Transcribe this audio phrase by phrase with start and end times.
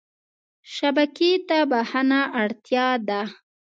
[0.75, 3.21] شبکې ته بښنه اړتیا ده.